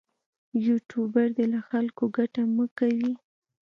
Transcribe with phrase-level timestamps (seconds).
[0.67, 3.13] یوټوبر دې له خلکو ګټه مه کوي.